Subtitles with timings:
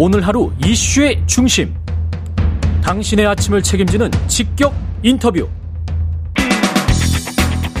[0.00, 1.74] 오늘 하루 이슈의 중심.
[2.84, 4.72] 당신의 아침을 책임지는 직격
[5.02, 5.48] 인터뷰.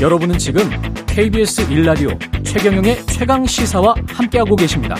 [0.02, 0.68] 여러분은 지금
[1.06, 4.96] KBS 1라디오 최경영의 최강 시사와 함께하고 계십니다.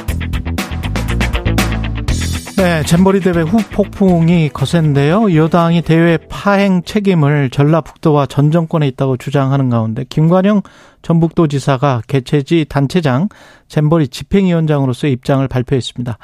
[2.56, 5.34] 네, 잼버리 대회 후폭풍이 거센데요.
[5.34, 10.62] 여당이 대회 파행 책임을 전라북도와 전 정권에 있다고 주장하는 가운데 김관영
[11.02, 13.28] 전북도지사가 개최지 단체장
[13.66, 16.16] 잼버리 집행위원장으로서의 입장을 발표했습니다.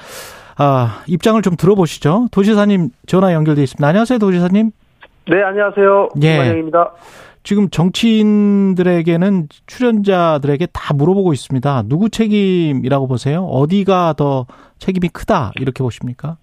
[0.57, 2.29] 아, 입장을 좀 들어보시죠.
[2.31, 3.87] 도지사님 전화 연결돼 있습니다.
[3.87, 4.71] 안녕하세요, 도지사님.
[5.27, 6.11] 네, 안녕하세요.
[6.23, 6.33] 예.
[6.33, 6.93] 김관영입니다.
[7.43, 11.83] 지금 정치인들에게는 출연자들에게 다 물어보고 있습니다.
[11.87, 13.45] 누구 책임이라고 보세요?
[13.45, 14.47] 어디가 더
[14.79, 16.39] 책임이 크다 이렇게 보십니까?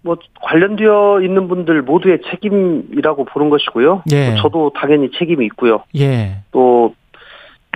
[0.00, 4.02] 뭐 관련되어 있는 분들 모두의 책임이라고 보는 것이고요.
[4.12, 4.30] 예.
[4.30, 5.84] 뭐 저도 당연히 책임이 있고요.
[5.96, 6.94] 예, 또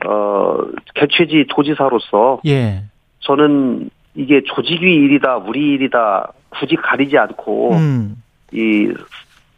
[0.05, 0.59] 어,
[0.95, 2.85] 개최지 도지사로서 예,
[3.21, 8.23] 저는 이게 조직위 일이다, 우리 일이다 굳이 가리지 않고 음,
[8.53, 8.93] 이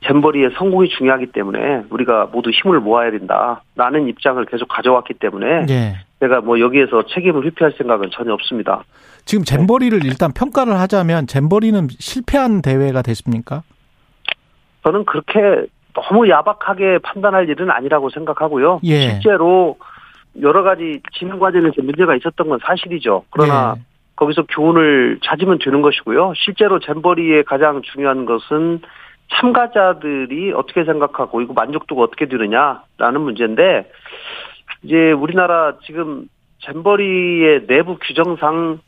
[0.06, 5.96] 잼버리의 성공이 중요하기 때문에 우리가 모두 힘을 모아야 된다 라는 입장을 계속 가져왔기 때문에 예.
[6.20, 8.84] 제가 뭐 여기에서 책임을 회피할 생각은 전혀 없습니다.
[9.24, 13.62] 지금 잼버리를 일단 평가를 하자면 잼버리는 실패한 대회가 됐습니까?
[14.84, 18.80] 저는 그렇게 너무 야박하게 판단할 일은 아니라고 생각하고요.
[18.84, 19.10] 예.
[19.10, 19.76] 실제로
[20.40, 23.24] 여러 가지 진행 과정에서 문제가 있었던 건 사실이죠.
[23.30, 23.82] 그러나 예.
[24.18, 26.32] 거기서 교훈을 찾으면 되는 것이고요.
[26.36, 28.80] 실제로 잼버리의 가장 중요한 것은
[29.34, 33.88] 참가자들이 어떻게 생각하고 이거 만족도가 어떻게 되느냐라는 문제인데
[34.82, 36.28] 이제 우리나라 지금
[36.64, 38.80] 잼버리의 내부 규정상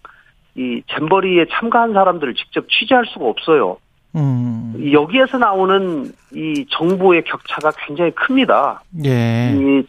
[0.56, 3.76] 이 잼버리에 참가한 사람들을 직접 취재할 수가 없어요.
[4.16, 8.82] 음, 이 여기에서 나오는 이 정보의 격차가 굉장히 큽니다.
[9.04, 9.86] 예, 이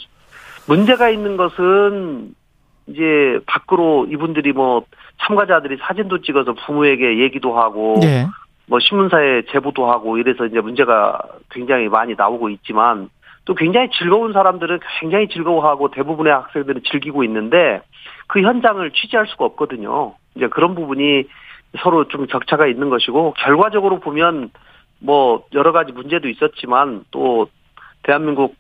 [0.68, 2.36] 문제가 있는 것은
[2.92, 4.86] 이제 밖으로 이분들이 뭐
[5.22, 8.26] 참가자들이 사진도 찍어서 부모에게 얘기도 하고 예,
[8.68, 13.10] 뭐 신문사에 제보도 하고 이래서 이제 문제가 굉장히 많이 나오고 있지만
[13.46, 17.82] 또 굉장히 즐거운 사람들은 굉장히 즐거워하고 대부분의 학생들은 즐기고 있는데
[18.28, 20.14] 그 현장을 취재할 수가 없거든요.
[20.36, 21.26] 이제 그런 부분이
[21.80, 24.52] 서로 좀 격차가 있는 것이고 결과적으로 보면
[25.00, 27.50] 뭐 여러 가지 문제도 있었지만 또
[28.04, 28.56] 대한민국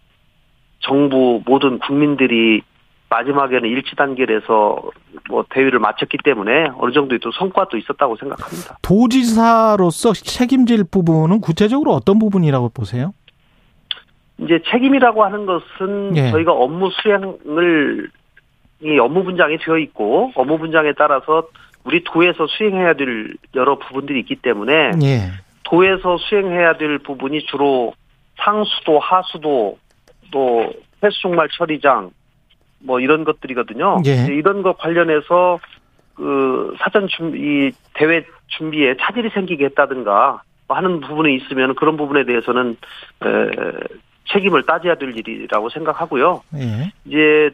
[0.79, 2.63] 정부 모든 국민들이
[3.11, 4.81] 마지막에는 일치 단결해서
[5.29, 8.77] 뭐 대회를 마쳤기 때문에 어느 정도의 또 성과도 있었다고 생각합니다.
[8.81, 13.13] 도지사로서 책임질 부분은 구체적으로 어떤 부분이라고 보세요?
[14.37, 16.31] 이제 책임이라고 하는 것은 예.
[16.31, 18.09] 저희가 업무 수행을
[18.81, 21.47] 이 업무 분장이 되어 있고 업무 분장에 따라서
[21.83, 25.31] 우리 도에서 수행해야 될 여러 부분들이 있기 때문에 예,
[25.63, 27.93] 도에서 수행해야 될 부분이 주로
[28.37, 29.77] 상수도, 하수도,
[30.31, 32.11] 또 폐수종말 처리장
[32.83, 34.01] 뭐 이런 것들이거든요.
[34.05, 34.25] 예.
[34.33, 35.59] 이런 것 관련해서
[36.15, 42.77] 그 사전 준비 대회 준비에 차질이 생기게 했다든가 하는 부분이 있으면 그런 부분에 대해서는
[43.23, 43.51] 에,
[44.31, 46.43] 책임을 따져야 될 일이라고 생각하고요.
[46.55, 46.91] 예.
[47.05, 47.51] 이제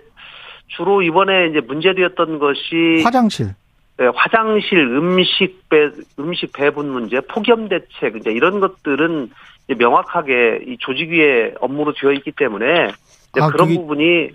[0.68, 3.56] 주로 이번에 이제 문제되었던 것이 화장실.
[3.98, 5.90] 네, 화장실, 음식 배,
[6.20, 9.32] 음식 배분 문제, 폭염 대책, 이제 이런 것들은
[9.68, 12.92] 이제 명확하게 이 조직위의 업무로 되어 있기 때문에
[13.40, 14.30] 아, 그런 부분이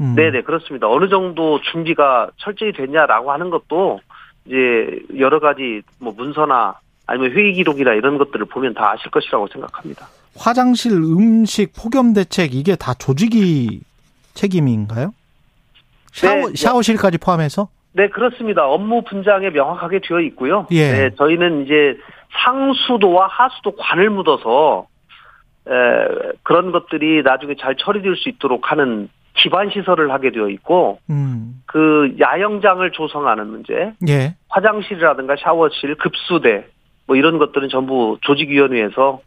[0.00, 0.14] 음.
[0.14, 0.88] 네네 그렇습니다.
[0.88, 4.00] 어느 정도 준비가 철저히 됐냐라고 하는 것도
[4.44, 10.06] 이제 여러 가지 뭐 문서나 아니면 회의 기록이나 이런 것들을 보면 다 아실 것이라고 생각합니다.
[10.36, 13.80] 화장실, 음식, 폭염 대책 이게 다 조직이
[14.34, 15.12] 책임인가요?
[16.12, 17.68] 샤워, 네, 샤워실까지 포함해서?
[17.92, 18.66] 네, 그렇습니다.
[18.66, 20.66] 업무 분장에 명확하게 되어 있고요.
[20.70, 20.92] 예.
[20.92, 21.96] 네, 저희는 이제
[22.44, 24.86] 상수도와 하수도 관을 묻어서
[25.66, 31.62] 에, 그런 것들이 나중에 잘 처리될 수 있도록 하는 기반 시설을 하게 되어 있고 음.
[31.66, 34.34] 그 야영장을 조성하는 문제, 예.
[34.48, 36.66] 화장실이라든가 샤워실, 급수대
[37.06, 39.20] 뭐 이런 것들은 전부 조직위원회에서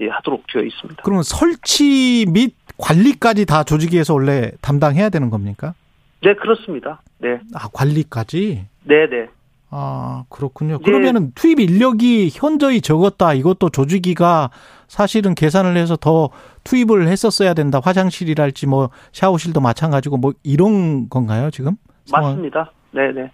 [0.00, 1.02] 예, 하도록 되어 있습니다.
[1.02, 5.74] 그러면 설치 및 관리까지 다 조직위에서 원래 담당해야 되는 겁니까?
[6.22, 7.00] 네, 그렇습니다.
[7.18, 8.66] 네, 아, 관리까지?
[8.84, 9.28] 네, 네.
[9.70, 10.76] 아, 그렇군요.
[10.76, 13.34] 이제- 그러면은 투입 인력이 현저히 적었다.
[13.34, 14.50] 이것도 조직위가
[14.86, 16.30] 사실은 계산을 해서 더
[16.64, 17.80] 투입을 했었어야 된다.
[17.82, 21.72] 화장실이랄지 뭐 샤워실도 마찬가지고 뭐 이런 건가요, 지금?
[22.04, 22.30] 상황?
[22.30, 22.70] 맞습니다.
[22.92, 23.30] 네, 네.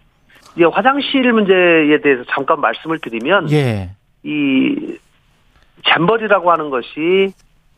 [0.56, 3.90] 이제 화장실 문제에 대해서 잠깐 말씀을 드리면 예.
[4.22, 4.98] 이
[5.84, 7.32] 잼버리라고 하는 것이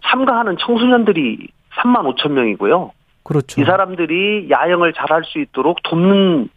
[0.05, 2.93] 참가하는 청소년들이 3만 5천 명이고요.
[3.23, 3.61] 그렇죠.
[3.61, 6.49] 이 사람들이 야영을 잘할 수 있도록 돕는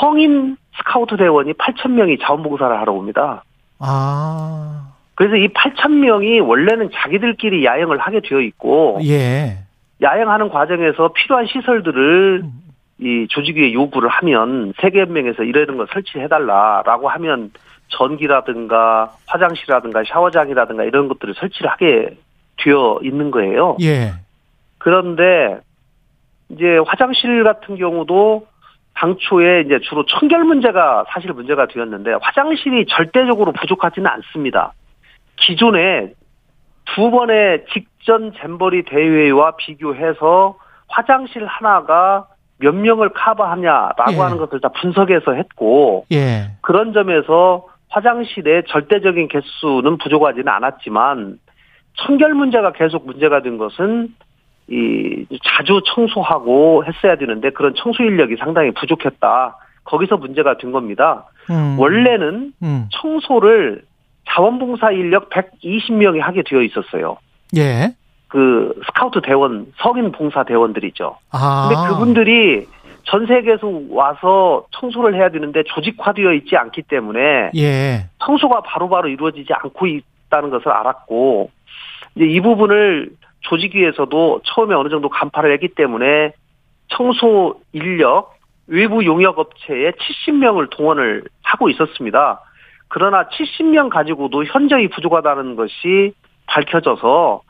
[0.00, 3.44] 성인 스카우트 대원이 8천 명이 자원봉사를 하러 옵니다.
[3.78, 4.92] 아.
[5.14, 9.58] 그래서 이 8천 명이 원래는 자기들끼리 야영을 하게 되어 있고 예.
[10.00, 12.44] 야영하는 과정에서 필요한 시설들을
[12.98, 17.52] 이 조직위에 요구를 하면 세계연맹에서 이러는 거 설치해달라라고 하면
[17.88, 22.16] 전기라든가 화장실이라든가 샤워장이라든가 이런 것들을 설치를 하게
[22.58, 23.76] 되어 있는 거예요.
[23.82, 24.12] 예.
[24.78, 25.58] 그런데
[26.48, 28.46] 이제 화장실 같은 경우도
[28.94, 34.72] 당초에 이제 주로 청결 문제가 사실 문제가 되었는데 화장실이 절대적으로 부족하지는 않습니다.
[35.36, 36.12] 기존에
[36.94, 40.56] 두 번의 직전 잼버리 대회와 비교해서
[40.88, 42.26] 화장실 하나가
[42.58, 44.18] 몇 명을 커버하냐라고 예.
[44.18, 46.52] 하는 것을 다 분석해서 했고 예.
[46.60, 51.38] 그런 점에서 화장실의 절대적인 개수는 부족하지는 않았지만
[51.94, 54.14] 청결 문제가 계속 문제가 된 것은
[54.68, 59.56] 이 자주 청소하고 했어야 되는데 그런 청소 인력이 상당히 부족했다.
[59.84, 61.26] 거기서 문제가 된 겁니다.
[61.50, 61.76] 음.
[61.78, 62.88] 원래는 음.
[62.90, 63.82] 청소를
[64.28, 67.18] 자원봉사 인력 120명이 하게 되어 있었어요.
[67.56, 67.94] 예.
[68.28, 71.16] 그 스카우트 대원, 성인 봉사 대원들이죠.
[71.32, 71.68] 아.
[71.68, 72.66] 근데 그분들이
[73.04, 78.06] 전 세계에서 와서 청소를 해야 되는데 조직화되어 있지 않기 때문에 예.
[78.24, 81.50] 청소가 바로바로 이루어지지 않고 있다는 것을 알았고
[82.14, 83.10] 이제 이 부분을
[83.42, 86.32] 조직위에서도 처음에 어느 정도 간파를 했기 때문에
[86.88, 88.34] 청소 인력
[88.66, 92.40] 외부 용역 업체에 70명을 동원을 하고 있었습니다.
[92.88, 96.12] 그러나 70명 가지고도 현저히 부족하다는 것이
[96.46, 97.42] 밝혀져서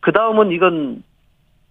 [0.00, 1.02] 그 다음은 이건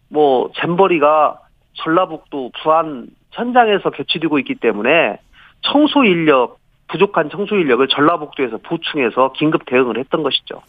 [0.09, 1.39] 뭐 잼버리가
[1.73, 5.17] 전라북도 부안 현장에서 개최되고 있기 때문에
[5.61, 6.57] 청소 인력
[6.87, 10.61] 부족한 청소 인력을 전라북도에서 보충해서 긴급 대응을 했던 것이죠.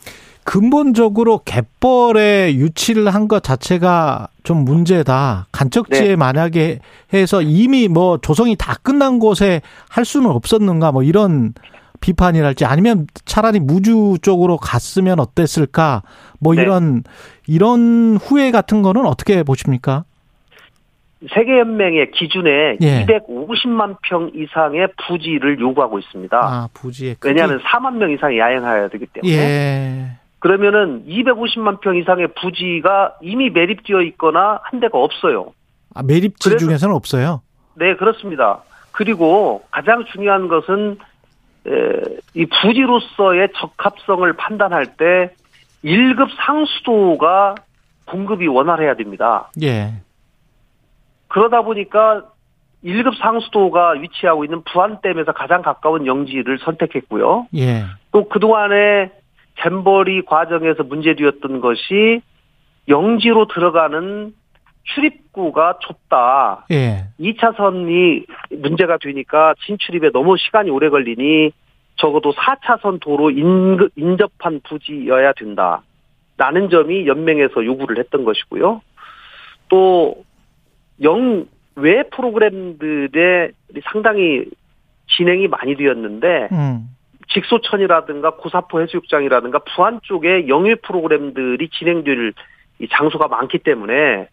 [0.46, 5.48] 근본적으로 갯벌에 유치를 한 것 자체가 좀 문제다.
[5.50, 6.16] 간척지에 네.
[6.16, 6.78] 만약에
[7.12, 9.60] 해서 이미 뭐 조성이 다 끝난 곳에
[9.90, 11.54] 할 수는 없었는가 뭐 이런
[12.00, 16.02] 비판이랄지 아니면 차라리 무주 쪽으로 갔으면 어땠을까
[16.38, 16.62] 뭐 네.
[16.62, 17.02] 이런
[17.48, 20.04] 이런 후회 같은 거는 어떻게 보십니까?
[21.34, 23.04] 세계연맹의 기준에 예.
[23.06, 26.36] 250만 평 이상의 부지를 요구하고 있습니다.
[26.40, 27.28] 아, 부지에 크기.
[27.32, 29.32] 왜냐하면 4만 명 이상이 야영해야 되기 때문에.
[29.32, 30.18] 예.
[30.50, 35.52] 그러면은 250만 평 이상의 부지가 이미 매립되어 있거나 한 데가 없어요.
[35.92, 37.42] 아, 매립지 그래서- 중에서는 없어요.
[37.74, 38.60] 네, 그렇습니다.
[38.92, 40.98] 그리고 가장 중요한 것은
[41.66, 41.70] 에,
[42.34, 45.34] 이 부지로서의 적합성을 판단할 때
[45.84, 47.56] 1급 상수도가
[48.04, 49.50] 공급이 원활해야 됩니다.
[49.60, 49.94] 예.
[51.26, 52.22] 그러다 보니까
[52.84, 57.48] 1급 상수도가 위치하고 있는 부안댐에서 가장 가까운 영지를 선택했고요.
[57.56, 57.82] 예.
[58.12, 59.10] 또 그동안에
[59.62, 62.20] 잼버리 과정에서 문제되었던 것이
[62.88, 64.34] 영지로 들어가는
[64.94, 66.66] 출입구가 좁다.
[66.70, 67.08] 예.
[67.18, 71.50] 2차선이 문제가 되니까 진출입에 너무 시간이 오래 걸리니
[71.96, 75.82] 적어도 4차선 도로 인, 인접한 부지여야 된다.
[76.36, 78.82] 라는 점이 연맹에서 요구를 했던 것이고요.
[79.68, 80.24] 또,
[81.02, 83.52] 영, 외 프로그램들의
[83.90, 84.44] 상당히
[85.16, 86.88] 진행이 많이 되었는데, 음.
[87.28, 92.32] 직소천이라든가 고사포 해수욕장이라든가 부안 쪽에 영유 프로그램들이 진행될
[92.78, 94.28] 이 장소가 많기 때문에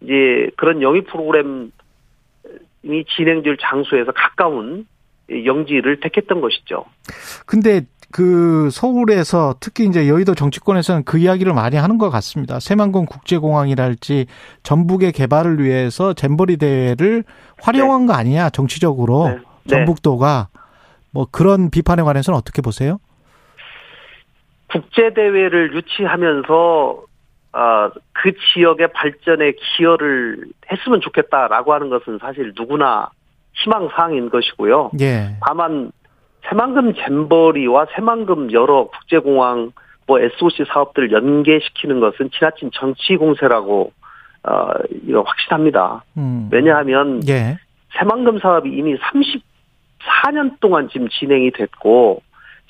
[0.00, 1.70] 이제 그런 영유 프로그램이
[3.16, 4.86] 진행될 장소에서 가까운
[5.30, 6.84] 이 영지를 택했던 것이죠.
[7.46, 7.82] 근데
[8.12, 12.60] 그 서울에서 특히 이제 여의도 정치권에서는 그 이야기를 많이 하는 것 같습니다.
[12.60, 14.26] 새만금 국제공항이랄지
[14.62, 17.24] 전북의 개발을 위해서 잼버리 대회를
[17.60, 19.34] 활용한 거 아니냐 정치적으로 네.
[19.36, 19.40] 네.
[19.68, 20.48] 전북도가
[21.14, 22.98] 뭐 그런 비판에 관해서는 어떻게 보세요?
[24.68, 27.02] 국제 대회를 유치하면서
[27.52, 33.10] 아, 그 지역의 발전에 기여를 했으면 좋겠다라고 하는 것은 사실 누구나
[33.52, 34.90] 희망 사항인 것이고요.
[35.00, 35.36] 예.
[35.40, 35.92] 다만
[36.48, 39.70] 새만금 잼버리와 새만금 여러 국제공항
[40.08, 43.92] 뭐 SOC 사업들을 연계시키는 것은 지나친 정치 공세라고
[44.42, 44.70] 어
[45.06, 46.02] 이거 확실합니다.
[46.16, 46.48] 음.
[46.50, 47.56] 왜냐하면 예.
[47.96, 48.96] 새만금 사업이 이미
[50.06, 52.22] 34년 동안 지금 진행이 됐고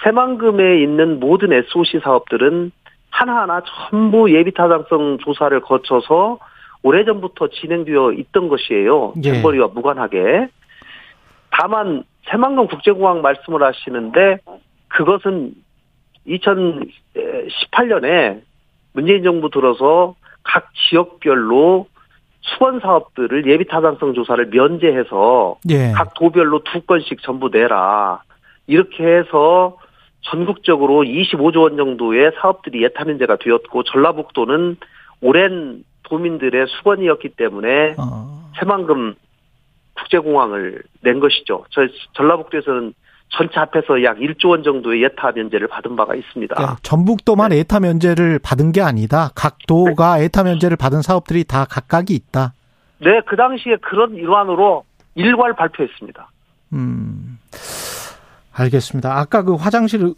[0.02, 2.72] 새만금에 있는 모든 SOC 사업들은
[3.10, 6.38] 하나하나 전부 예비 타당성 조사를 거쳐서
[6.82, 9.12] 오래전부터 진행되어 있던 것이에요.
[9.18, 9.22] 예.
[9.22, 10.48] 잼버리와 무관하게.
[11.50, 14.38] 다만 새만금 국제공항 말씀을 하시는데
[14.88, 15.54] 그것은
[16.26, 18.40] 2018년에
[18.92, 21.86] 문재인 정부 들어서 각 지역별로
[22.44, 25.92] 수건 사업들을 예비 타당성 조사를 면제해서 예.
[25.92, 28.22] 각 도별로 두 건씩 전부 내라.
[28.66, 29.78] 이렇게 해서
[30.22, 34.76] 전국적으로 25조 원 정도의 사업들이 예타 면제가 되었고 전라북도는
[35.20, 38.50] 오랜 도민들의 수건이었기 때문에 어.
[38.58, 39.14] 새만금
[39.94, 41.64] 국제공항을 낸 것이죠.
[41.70, 42.94] 저 전라북도에서는
[43.30, 46.54] 전체 합해서 약 1조 원 정도의 예타 면제를 받은 바가 있습니다.
[46.54, 49.30] 그러니까 전북도만 에타 면제를 받은 게 아니다.
[49.34, 52.52] 각 도가 에타 면제를 받은 사업들이 다 각각이 있다.
[52.98, 56.30] 네, 그 당시에 그런 일환으로 일괄 발표했습니다.
[56.74, 57.38] 음.
[58.56, 59.18] 알겠습니다.
[59.18, 60.14] 아까 그 화장실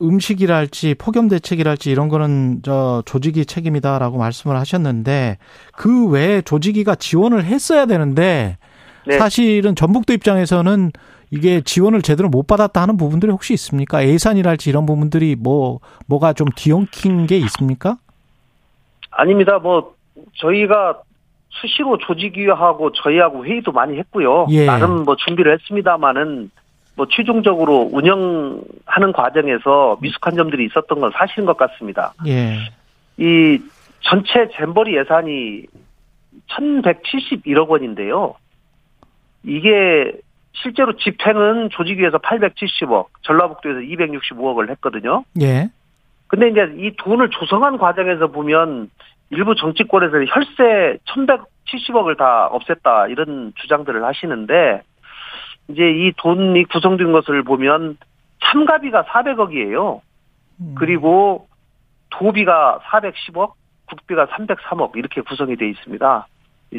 [0.00, 5.36] 음식이랄지 폭염 대책이랄지 이런 거는 저 조직이 책임이다라고 말씀을 하셨는데
[5.76, 8.56] 그 외에 조직이가 지원을 했어야 되는데
[9.06, 9.18] 네.
[9.18, 10.90] 사실은 전북도 입장에서는
[11.30, 14.06] 이게 지원을 제대로 못 받았다 하는 부분들이 혹시 있습니까?
[14.06, 17.96] 예산이랄지 이런 부분들이 뭐 뭐가 좀 뒤엉킨 게 있습니까?
[19.10, 19.58] 아닙니다.
[19.58, 19.94] 뭐
[20.34, 21.00] 저희가
[21.50, 24.46] 수시로 조직위하고 저희하고 회의도 많이 했고요.
[24.50, 24.66] 예.
[24.66, 26.50] 나름 뭐 준비를 했습니다마는
[26.96, 32.12] 뭐 최종적으로 운영하는 과정에서 미숙한 점들이 있었던 건 사실인 것 같습니다.
[32.26, 32.58] 예.
[33.16, 33.58] 이
[34.00, 35.64] 전체 잼버리 예산이
[36.50, 38.34] 1171억 원인데요.
[39.44, 40.12] 이게
[40.52, 45.24] 실제로 집행은 조직위에서 870억, 전라북도에서 265억을 했거든요.
[45.40, 45.68] 예.
[46.28, 48.90] 근데 이제 이 돈을 조성한 과정에서 보면
[49.30, 54.82] 일부 정치권에서 혈세 1170억을 다 없앴다 이런 주장들을 하시는데
[55.68, 57.96] 이제 이 돈이 구성된 것을 보면
[58.42, 60.00] 참가비가 400억이에요.
[60.60, 60.74] 음.
[60.78, 61.48] 그리고
[62.10, 63.52] 도비가 410억,
[63.86, 66.26] 국비가 303억 이렇게 구성이 돼 있습니다.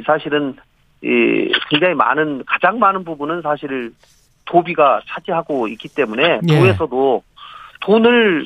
[0.06, 0.56] 사실은
[1.06, 3.94] 이 굉장히 많은 가장 많은 부분은 사실
[4.46, 6.60] 도비가 차지하고 있기 때문에 예.
[6.60, 7.24] 도에서도
[7.82, 8.46] 돈을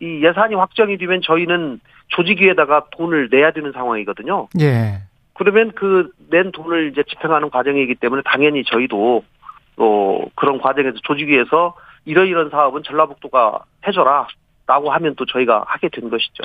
[0.00, 4.48] 이 예산이 확정이 되면 저희는 조직위에다가 돈을 내야 되는 상황이거든요.
[4.60, 5.02] 예.
[5.34, 9.24] 그러면 그 낸 돈을 이제 집행하는 과정이기 때문에 당연히 저희도
[9.76, 11.74] 또 그런 과정에서 조직위에서
[12.04, 14.26] 이러이런 사업은 전라북도가 해줘라.
[14.68, 16.44] 라고 하면 또 저희가 하게 된 것이죠.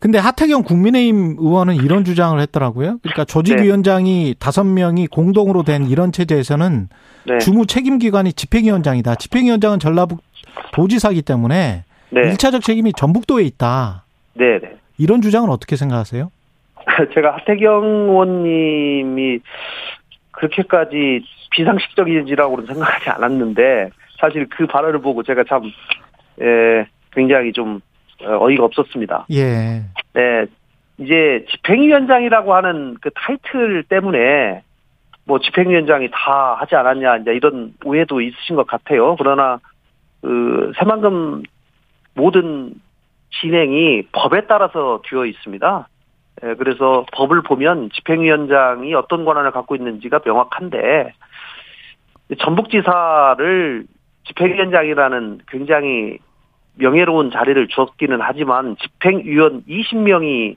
[0.00, 2.98] 근데 하태경 국민의힘 의원은 이런 주장을 했더라고요.
[3.02, 4.72] 그러니까 조직위원장이 다섯 네.
[4.72, 6.88] 명이 공동으로 된 이런 체제에서는
[7.24, 7.38] 네.
[7.38, 9.14] 주무 책임기관이 집행위원장이다.
[9.14, 10.22] 집행위원장은 전라북
[10.72, 12.20] 도지사기 때문에 네.
[12.20, 14.06] 1차적 책임이 전북도에 있다.
[14.34, 14.76] 네, 네.
[14.98, 16.32] 이런 주장은 어떻게 생각하세요?
[17.14, 19.38] 제가 하태경 의원님이
[20.32, 23.90] 그렇게까지 비상식적인지라고는 생각하지 않았는데
[24.20, 25.62] 사실 그 발언을 보고 제가 참
[26.40, 27.80] 에, 굉장히 좀
[28.24, 29.26] 어, 어이가 없었습니다.
[29.30, 29.82] 예.
[30.14, 30.46] 네.
[30.98, 34.62] 이제 집행위원장이라고 하는 그 타이틀 때문에
[35.24, 39.16] 뭐 집행위원장이 다 하지 않았냐 이제 이런 오해도 있으신 것 같아요.
[39.16, 39.58] 그러나
[40.20, 41.42] 그 새만금
[42.14, 42.74] 모든
[43.40, 45.88] 진행이 법에 따라서 되어 있습니다.
[46.44, 51.12] 예, 그래서 법을 보면 집행위원장이 어떤 권한을 갖고 있는지가 명확한데
[52.38, 53.86] 전북지사를
[54.26, 56.18] 집행위원장이라는 굉장히
[56.76, 60.56] 명예로운 자리를 주었기는 하지만 집행위원 20명이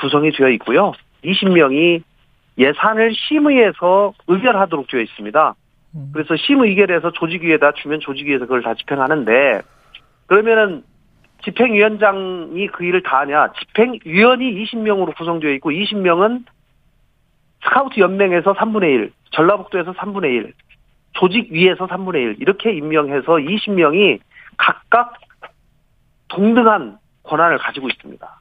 [0.00, 0.92] 구성이 되어 있고요.
[1.24, 2.02] 20명이
[2.58, 5.54] 예산을 심의해서 의결하도록 되어 있습니다.
[5.96, 6.10] 음.
[6.12, 9.62] 그래서 심의 의결해서 조직위에다 주면 조직위에서 그걸 다 집행하는데
[10.26, 10.82] 그러면은
[11.44, 13.52] 집행위원장이 그 일을 다 하냐?
[13.52, 16.44] 집행위원이 20명으로 구성되어 있고 20명은
[17.62, 20.52] 스카우트 연맹에서 3분의 1, 전라북도에서 3분의 1,
[21.12, 24.20] 조직위에서 3분의 1 이렇게 임명해서 20명이
[24.56, 25.14] 각각
[26.28, 28.40] 동등한 권한을 가지고 있습니다.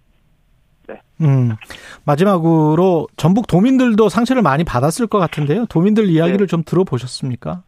[0.87, 1.01] 네.
[1.21, 1.55] 음,
[2.05, 5.65] 마지막으로 전북 도민들도 상처를 많이 받았을 것 같은데요.
[5.67, 6.45] 도민들 이야기를 네.
[6.47, 7.63] 좀 들어보셨습니까?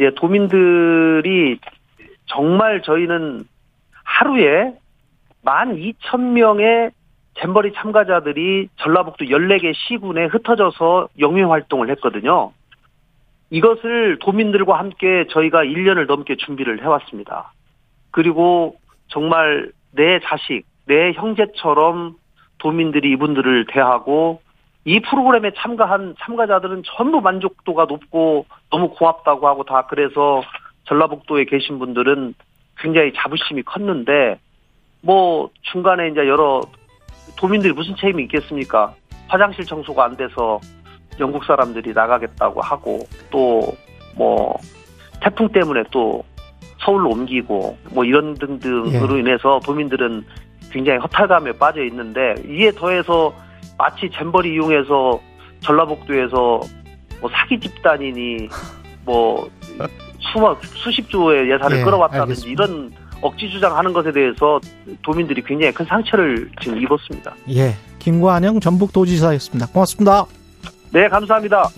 [0.00, 1.58] 예, 도민들이
[2.26, 3.44] 정말 저희는
[4.02, 4.74] 하루에
[5.44, 6.92] 12,000명의
[7.40, 12.52] 잼버리 참가자들이 전라북도 14개 시군에 흩어져서 영위 활동을 했거든요.
[13.50, 17.52] 이것을 도민들과 함께 저희가 1년을 넘게 준비를 해왔습니다.
[18.10, 18.76] 그리고
[19.08, 22.16] 정말 내 자식, 내 형제처럼
[22.58, 24.40] 도민들이 이분들을 대하고
[24.84, 30.42] 이 프로그램에 참가한 참가자들은 전부 만족도가 높고 너무 고맙다고 하고 다 그래서
[30.84, 32.34] 전라북도에 계신 분들은
[32.78, 34.38] 굉장히 자부심이 컸는데
[35.00, 36.60] 뭐 중간에 이제 여러
[37.38, 38.94] 도민들이 무슨 책임이 있겠습니까?
[39.28, 40.60] 화장실 청소가 안 돼서
[41.20, 43.74] 영국 사람들이 나가겠다고 하고 또
[44.16, 44.58] 뭐
[45.22, 46.22] 태풍 때문에 또
[46.84, 49.20] 서울로 옮기고 뭐 이런 등등으로 예.
[49.20, 50.24] 인해서 도민들은
[50.70, 53.32] 굉장히 허탈감에 빠져 있는데 이에 더해서
[53.78, 55.20] 마치 잼버리 이용해서
[55.60, 56.60] 전라북도에서
[57.20, 58.48] 뭐 사기 집단이니
[59.04, 59.48] 뭐
[60.32, 62.64] 수만 수십 조의 예산을 예, 끌어왔다든지 알겠습니다.
[62.64, 62.92] 이런
[63.22, 64.60] 억지 주장하는 것에 대해서
[65.02, 67.34] 도민들이 굉장히 큰 상처를 지금 입었습니다.
[67.50, 69.68] 예, 김관영 전북도지사였습니다.
[69.68, 70.26] 고맙습니다.
[70.94, 71.70] 네, 감사합니다.